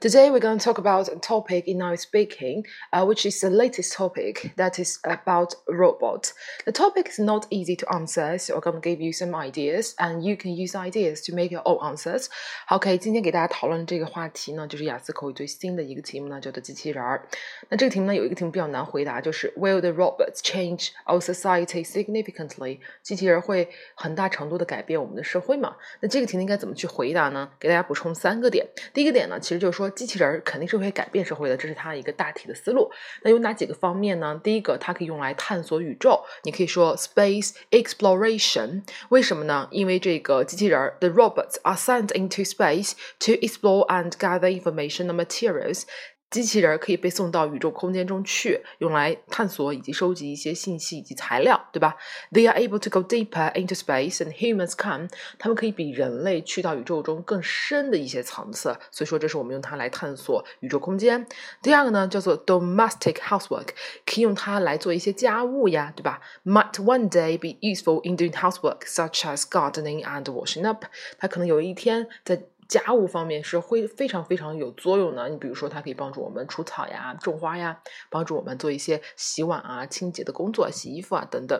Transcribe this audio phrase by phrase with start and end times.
[0.00, 3.48] Today we're going to talk about a topic in our speaking, uh, which is the
[3.48, 6.34] latest topic that is about robot.
[6.66, 9.94] The topic is not easy to answer, so I'm going to give you some ideas,
[9.96, 12.26] and you can use ideas to make your own answers.
[12.68, 17.26] OK，今天给大家讨论这个话题呢，就是雅思口语最新的一个题目呢，叫做机器人儿。
[17.70, 22.80] 那这个题目呢，有一个题目比较难回答，就是 Will the robots change our society significantly？
[23.02, 25.76] 机器人会很大程度的改变我们的社会吗？
[26.00, 27.50] 那这个题呢，应该怎么去回答呢？
[27.58, 28.66] 给大家补充三个点。
[28.92, 32.91] 第一个点呢，其实就是 机器人肯定是会改变社会的，这是它一个大体的思路。
[33.23, 34.39] 那有哪几个方面呢？
[34.43, 38.83] 第一个，它可以用来探索宇宙，你可以说 space exploration。
[39.09, 39.67] 为什么呢？
[39.71, 45.83] 因为这个机器人 the robots are sent into space to explore and gather information and materials。
[46.29, 51.95] 机器人可以被送到宇宙空间中去，用来探索以及收集一些信息以及材料，对吧
[52.31, 55.09] ？They are able to go deeper into space and humans can。
[55.39, 61.25] 他们可以比人类去到宇宙中更深的一些层次，所以说这是我们用它来探索宇宙空间。
[61.61, 63.69] 第二个呢，叫做 domestic housework，
[64.05, 70.85] 可以用它来做一些家务呀，对吧？Might one day be useful in doing housework such as gardening and washing up。
[71.17, 75.27] 它可能有一天在家务方面是会非常非常有作用的。
[75.27, 81.59] 你比如说，它可以帮助我们除草呀、种花呀，帮助我们做一些洗碗啊、清洁的工作、洗衣服啊等等。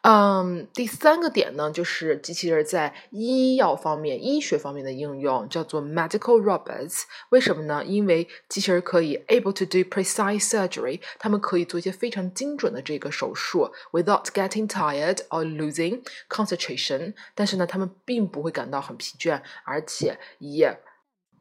[0.00, 7.02] 嗯，第三个点呢，就是机器人在医药方面、医学方面的应用，叫做 medical robots。
[7.28, 7.84] 为什么呢？
[7.84, 17.12] 因为机器人可以 able to do precise surgery，他们可以做一些非常精准的这个手术，without getting tired or losing concentration。
[17.34, 20.18] 但是呢，他们并不会感到很疲倦，而且。
[20.52, 20.80] 也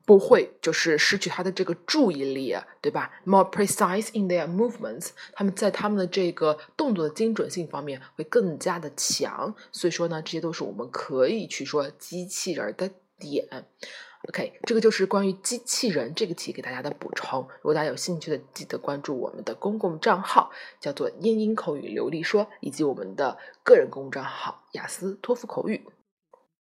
[0.06, 9.56] 不会就是失去他的这个注意力，对吧？More precise in their movements，他们在他们的这个动作的精准性方面会更加的强。
[9.72, 13.66] 所以说呢，这些都是我们可以去说机器人的点。
[14.30, 17.42] OK，这个就是关于机器人这个题给大家的补充。
[17.42, 25.88] 如果大家有兴趣的，记得关注我们的公共账号，叫做“英英口语流利说”，以及我们的个人公众账号“雅思托福口语”。